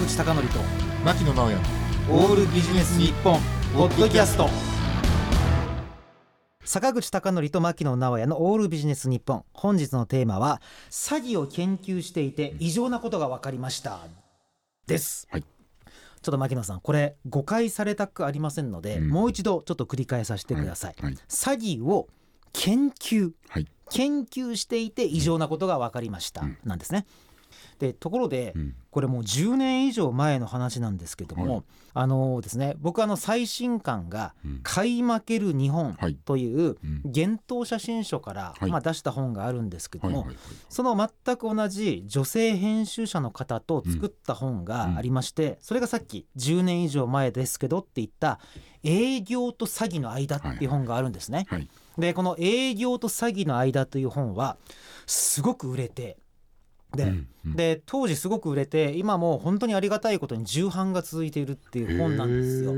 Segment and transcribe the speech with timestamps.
[0.00, 0.40] 口貴教と
[1.04, 1.58] 牧野直哉
[2.10, 3.38] オールビジネス日本
[3.74, 4.48] ポッドキャスト。
[6.64, 9.44] 坂口貴教と牧野直哉のオールビジネス日本。
[9.52, 14.00] 本日のテーマは詐欺を研究していて異常なことが分かりました。
[14.86, 15.42] です、はい。
[15.42, 15.48] ちょ
[15.90, 19.08] っと牧野さんこれ誤解されたくありませんので、うん。
[19.10, 21.14] もう一度ちょっと繰り返させてください、はい。
[21.28, 22.08] 詐欺を
[22.54, 23.32] 研究。
[23.50, 23.66] はい。
[23.90, 26.56] 研究していて異常なことが分かりました、うん。
[26.64, 27.04] なんですね
[27.78, 28.74] でところで、うん。
[28.90, 31.62] これもう10年以上前の話なんですけども、はい。
[31.94, 37.02] あのですね僕あの最新刊がうん「買い負ける日本はい」といううん。
[37.04, 38.70] 幻冬写真書から、はい。
[38.70, 40.54] まあ、出した本があるんですけども、はいはいはい。
[40.68, 48.40] その全く同じ女性編集者の方と作った本がありまして、それがさっき10年以上前ですけどって言った
[48.82, 51.46] 「営業と詐欺の間」っていう本があるんですね。
[51.48, 51.68] はい。
[51.98, 54.56] でこの「営業と詐欺の間」という本は
[55.06, 56.16] すごく売れて
[56.94, 57.56] で,、うんうん。
[57.56, 62.72] で当時すごく売れて今もう本当にありがたいことに重版が続いているっていう本なんですよ。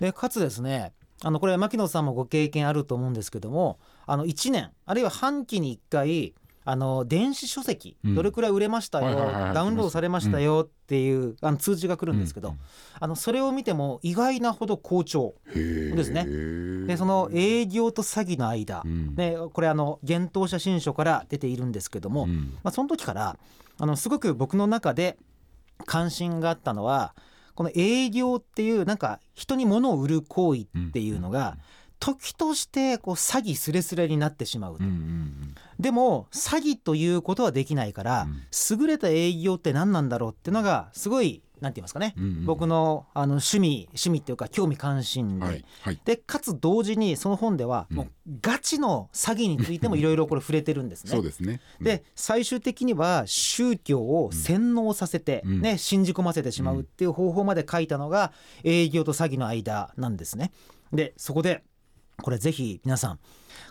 [0.00, 0.92] でかつですね
[1.22, 6.34] あのこれ牧野さんもご経験あると思うんですけどもあの1年あるいは半期に1回
[6.64, 8.14] あの電子書籍うん。
[8.14, 9.16] どれくらい売れましたよ、
[9.54, 12.58] ダウンロードされましたよっていうあの通知が来るんですけど、うん。
[12.98, 16.26] あのそれを見ても意外なほど好調ですね。
[16.86, 18.82] でその営業と詐欺の間、
[19.50, 22.58] これあの幻冬写真書から出ているんですけども、うん。
[22.62, 23.38] まあ、その時から
[23.78, 25.16] あのすごく僕の中で
[25.86, 27.14] 関心があったのは
[27.54, 31.56] この営業っていうなんか人に物を売る行為っていうのが
[31.98, 38.26] 時としてこう詐欺すれすれになってしまううんうんでも詐欺ということはできないから
[38.70, 42.14] 優れた営業って何なんだろうっていうのがすごいなんて言いますかね。
[42.16, 46.00] うんうん僕のあの趣味趣味っていうか興味関心で、はいはい。
[46.04, 47.96] でかつ同時にその本ではうん。
[47.98, 48.08] もう
[48.40, 51.10] ガチの詐欺についてもいろいろこれ触れてるんですね。
[51.10, 51.60] そうですね。
[51.80, 55.60] で最終的には宗教を洗脳させて、うん。
[55.60, 58.32] ね、信じ込ませてしまうっていう方法まで書いたのが
[58.64, 60.52] 営業と詐欺の間なんですね。
[60.92, 61.62] でそこで
[62.22, 63.18] これぜひ皆さん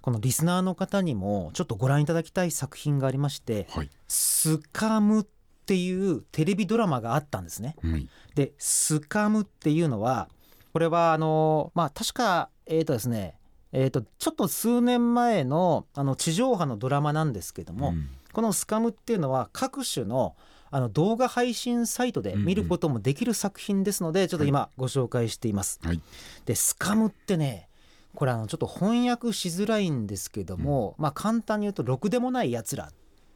[0.01, 5.25] このリスナーの方にもちょっとご覧いただきたい作品がありましてはい「スカム」っ
[5.65, 7.75] ていうテレビドラマがあったんですね。
[7.83, 8.07] はい。
[8.35, 10.29] でスカムっていうのは
[10.73, 13.35] これはあのまあ確かえっ、とですね
[13.71, 18.09] えー、とちょっと数年前のあの地上波のドラマなんですけども、うん。
[18.33, 20.35] このスカムっていうのは各種の
[20.71, 25.79] あの動画配信サイトで見ることもできる作品ですので、ちょっと今ご紹介しています。
[25.83, 26.01] はい。
[26.45, 27.68] でスカムってね
[28.15, 32.89] これあのちょっと翻訳しづらいんですけども、まあ簡単に言うとろくでもないやつらっ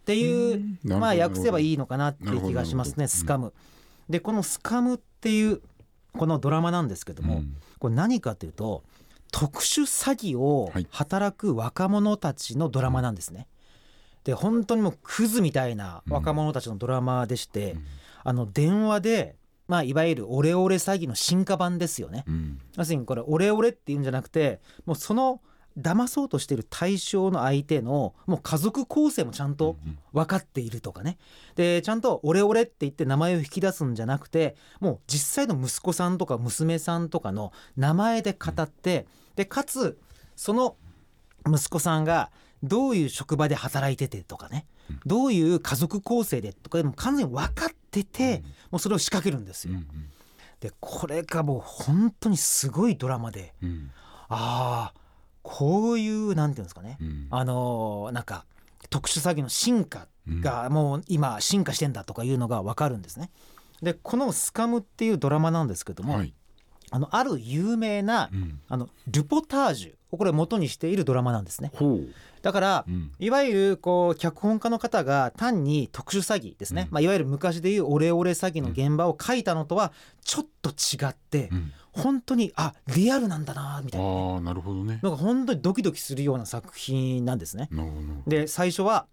[0.05, 0.99] ていう、うん。
[0.99, 3.53] まあ訳せばいいのかなっていう気がしますねスカム。
[4.09, 5.61] でこのスカムっていう
[6.17, 7.55] このドラマなんですけども、うん。
[7.79, 8.83] これ何かというと
[9.31, 10.87] 特殊詐欺をはい。
[10.91, 13.47] 働く若者たちのドラマなんですね。
[14.23, 17.85] で本当にもうクズみたいな若者たちのドラマでして、うん。
[18.25, 19.35] あの電話で、
[19.73, 22.25] まあ、いわゆるオレオレ詐欺の進化版ですよね。
[22.27, 22.59] うん。
[22.77, 25.41] 要するにこれオレオレっていうんじゃなくてもうその
[25.79, 29.97] 騙そうとしている対象の相手のもう家族構成もちゃんとうん。
[30.11, 31.17] 分かっているとかね。
[31.55, 39.97] でちゃんとオレオレって言って名前を引き出すんじゃなくてもう実際の息子さんとか娘さんとかの名前で語ってでかつ
[40.35, 40.75] その
[41.47, 42.29] 息子さんが
[42.61, 44.67] どういう職場で働いててとかね。
[44.91, 44.99] うん。
[45.03, 49.75] どういう家族構成でとかでも完全に分かっててもうそれを仕掛けるんですよ。
[49.75, 49.87] うん
[50.59, 53.91] でこれがもう本当にすごいドラマでうん。
[54.29, 54.99] ああ
[55.41, 56.97] こういうなんていうんですかね。
[57.01, 57.27] うん。
[57.31, 58.45] あのーなんか
[58.89, 63.29] 特殊詐欺の進化がもう今進化してんだとかいうのが分かるんですね。
[63.81, 66.33] でこの「スカム」っていうドラマなんですけども、はい。
[66.91, 68.61] あのある有名なうん。
[68.69, 69.91] あのルポタージュ。
[69.91, 71.71] をこれ元にしているドラマなんですね。
[72.41, 73.11] だからうん。
[73.19, 76.93] いわゆるこう脚本家の方が単に特殊詐欺ですね、うん。
[76.93, 79.93] まあ、いわゆる昔でいうオレオレ詐欺の現場を書いたのとは
[80.23, 81.71] ちょっと違ってうん。
[81.91, 84.33] 本当にあリアルなんだなみたいなね。
[84.33, 84.99] ああなるほどね。
[85.03, 87.69] なんか本当にドキドキするような作品なんですね。
[88.27, 89.05] で最初は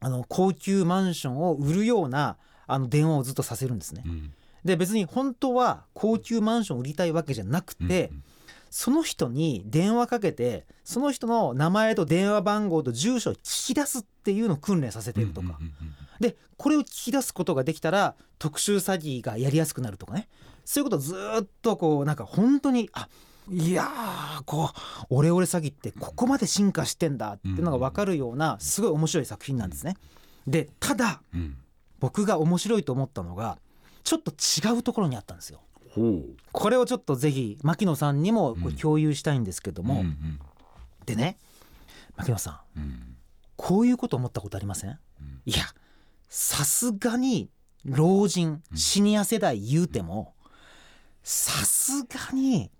[0.00, 2.36] あの高級マンションを売るような
[2.66, 4.04] あの電話をずっとさせるんですね。
[4.06, 4.08] う。
[4.08, 4.32] ん。
[4.64, 8.22] で別に本当は高級マンションを売りたいわけじゃなくて、うん
[8.70, 15.58] その人に電話かけてその人の名前と電話番号と住所を聞き出すっていうのを訓練させてるとか、
[16.20, 20.28] でこれを聞き出すことができたら特殊詐欺がやりやすくなるとかね。
[20.64, 23.08] そういうことをずっとこうなんか本当にあ
[23.50, 29.96] いやーこうオレオレ詐欺ってここまで進化してんだっていうのが分かるようなすごい面白い作品なんですね。
[30.46, 31.22] でただ
[31.98, 33.58] 僕が面白いと思ったのが
[34.04, 35.60] ちょっと違うところにあったんですよ。
[36.52, 40.40] これをちょっとぜひ牧野さんにも共有したいんですけども、うんうん。
[41.06, 41.38] でね
[42.16, 42.80] 牧野さん。
[42.80, 43.16] うん。
[43.56, 44.90] こういうこと思ったことありません？
[44.90, 44.98] うん。
[45.46, 45.64] いや
[46.28, 47.50] さすがに
[47.84, 48.78] 老人うん。
[48.78, 50.34] シニア世代言うても
[51.22, 52.70] さすがに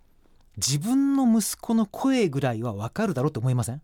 [0.56, 3.82] 自分の息子の声ぐらいは分かるだろうと思いません？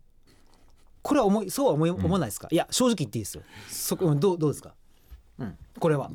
[1.03, 3.43] これは思いそうは思い思わないですか、いや正直言っていいですよ。
[3.69, 4.75] そこどうどうですか、
[5.39, 6.11] うん、これは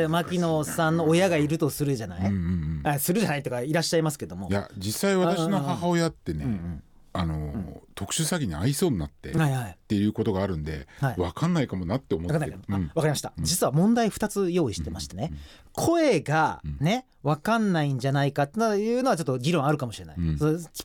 [0.00, 6.82] で牧野さんの親がいるとするじゃない、うんうんうんあするじゃないとかいらっしゃいますけどもいや実際私の母親ってね、うん
[7.16, 9.78] あの、特殊詐欺に合いそうになって、うん、っはいはい。
[9.88, 11.20] ていうことがあるんで、はい。
[11.20, 12.32] わかんないかもなって思って。
[12.34, 12.60] 分かんない。
[12.60, 12.88] けど、あうん。
[12.88, 13.44] 分かりました、うん。
[13.44, 15.32] 実は問題2つ用意してましてね、
[15.72, 20.16] 声がね分かんないんじゃないかっていうのはちょっと議論あるかもしれない、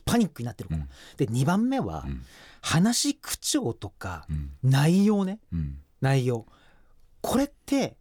[0.06, 0.88] パニックになってるから、うん。
[1.18, 2.22] で2番目は、うん。
[2.62, 4.50] 話し口調とかうん。
[4.62, 5.38] 内容ね。
[5.52, 5.78] うん。
[6.00, 6.46] 内容。
[7.20, 7.96] これって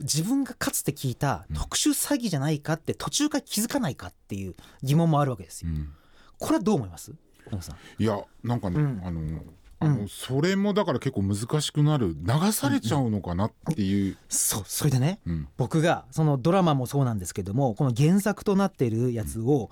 [0.00, 5.70] 自分がかつて聞いた特殊詐欺じゃないかって途中から気づかないかっていう疑問もあるわけですよ。
[5.70, 5.92] うん。
[6.38, 7.12] これはどう思います？
[7.50, 7.76] 野田さん。
[8.02, 9.00] いやなんかね、うん。
[9.04, 9.42] あの
[9.82, 15.48] あの、それもだから結構難しくなる流されちゃうのかなっていう、そうそれでねうん。
[15.56, 19.70] 僕がそのドラマもそうなんですけどもこの原作となっているやつを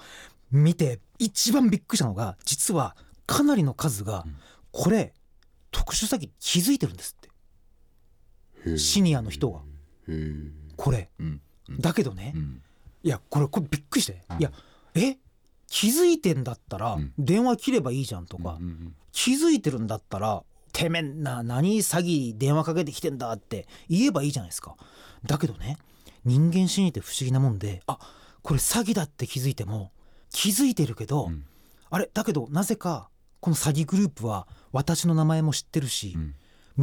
[0.50, 2.96] 見て一番びっくりしたのが実は
[3.26, 4.36] かなりの数がうん。
[4.70, 5.14] これ
[5.70, 8.78] 特殊詐欺気づいてるんですって。
[8.78, 9.60] シニアの人が
[10.76, 11.10] これ。
[11.78, 12.32] だけどね。
[12.34, 12.62] うん
[13.04, 14.24] いやこれこれびっくりして。
[14.30, 14.38] うん。
[14.40, 14.50] いや
[14.94, 15.18] え？
[15.68, 17.12] 気づいてんだったらうん。
[17.16, 18.58] 電話切ればいいじゃんとか。
[19.12, 24.76] 気づいてるんだったらてめんな何詐欺電話かけてきてんだって言えばいいじゃないですか。
[25.24, 25.78] だけどね
[26.24, 27.98] 人間心理って不思議なもんであ
[28.42, 29.92] これ詐欺だって気づいても
[30.30, 31.44] 気づいてるけど、うん。
[31.90, 32.10] あれ？
[32.12, 33.08] だけどなぜか
[33.40, 36.34] この詐欺グループは私の名前も知ってるしう、ん。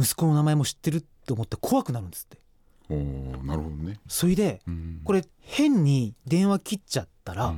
[0.02, 2.38] 息子の名前も知ってるって思って怖くなるんですって
[2.88, 5.00] なるほどね、それでうん。
[5.04, 7.54] これ変に電話切っちゃったら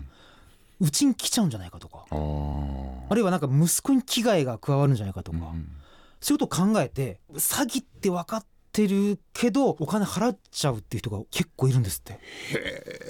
[0.81, 2.05] うち、に来ちゃうんじゃないかとか。
[2.11, 5.69] あるいはなんか息子に危害が加わるんじゃないかとか、うん
[6.21, 12.15] そういうことを考えて詐欺って分かってるけどお金払っちゃうっていう人が結構いるんですって。
[12.15, 12.19] へ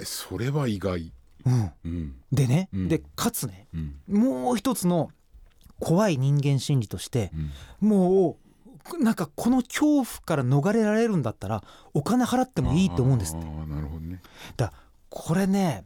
[0.01, 1.13] えそれは意外。
[1.47, 2.17] うん、うん。
[2.33, 2.89] でね、うん。
[2.89, 3.95] でかつねうん。
[4.09, 5.11] もう一つの
[5.81, 7.31] 怖い人間心理として
[7.81, 7.89] うん。
[7.89, 8.37] もう
[9.01, 11.63] なんかこの恐怖から逃れられるんだったら
[11.95, 13.45] お金払ってもいいと思うんですって。
[13.45, 14.21] なるほどね
[14.57, 14.73] だ
[15.11, 15.85] これね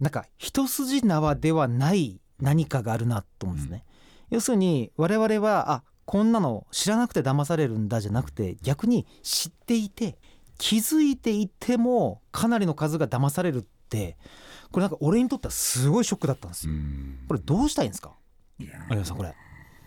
[0.00, 3.84] なんか一筋縄ではない何かがあるなと思うんですね。
[4.30, 10.18] 要するに我々はあこんなの知らなくて騙されるんだじゃなくて逆に知っていて
[10.58, 14.16] 気づいていてもかなりの数が騙されるって
[14.72, 16.72] これなんか俺にとってはすごいショックだったんですよ。
[16.72, 18.12] うんこれどうしたいんですか？
[18.58, 19.34] 有吉さんこれ。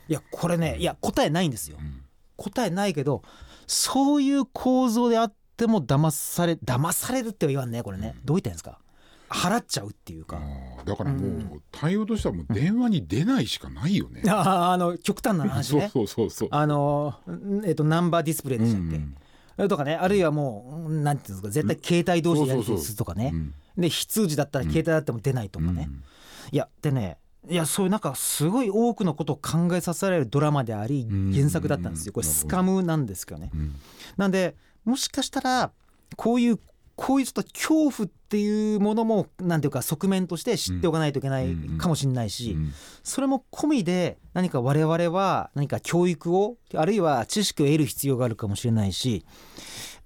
[0.07, 1.83] いやこれねいや答えないんですよう。
[1.83, 2.04] ん
[2.37, 3.23] 答えないけど
[3.67, 8.25] そういう構造であっても騙され騙されるっては言わんねこれね、うん。
[8.25, 8.79] どう言ったんですか？
[9.27, 14.21] 払っちゃうっていうか、あーだからもうう対応としてはもう電話に出ないしかないよね。
[14.27, 16.49] あーあの極端な話 そうねそうそうそう。
[16.51, 17.15] あの
[17.65, 19.15] えっとナンバーディスプレイでしたっけ、うん。
[19.55, 23.53] それとかねあるいはもうなんていうんですか絶対携帯同士でやり取りするとかね、うん。
[23.81, 25.89] で非通知だったら携帯だっても出ないとかね、
[26.51, 27.17] いやでね
[27.49, 31.31] いやそういうなんかすごい多くのことを考えさせられるドラマでありうん。
[31.33, 32.13] 原作だったんですよ。
[32.13, 33.51] これスカムなんですけどね。
[34.17, 35.71] なんでもしかしたら
[36.15, 36.59] こういう
[36.95, 42.73] こういうちょっと恐怖っていうものもなんていうか側面として知っておかないといけないかもしれないし、うん。
[43.03, 49.25] それも込みで何か我々は何か教育をあるいは知識を得る必要があるかもしれないし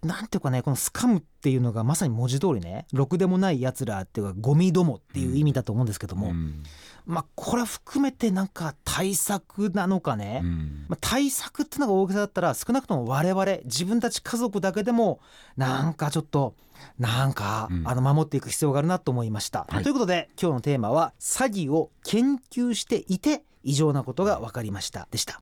[0.03, 6.63] なんていうかねこのスカムっていうのがまさに文字通りねろくでもないやつらっていうかゴミどもっていう意味だと思うんですけども、うん。
[7.05, 10.85] まあこれ含めてなんか対策なのかね、うん。
[10.87, 15.19] まあ、対策っていうのが大げさだったら少なくとも我々自分たち家族だけでも
[15.57, 16.55] なんかちょっと
[16.97, 17.87] なんか、うん。
[17.87, 19.65] あの守っていく必要があるなと思いました。
[19.69, 19.83] はい。
[19.83, 25.07] ということで今日のテーマは詐欺を研究していて異常なことが分かりました。
[25.11, 25.41] でした。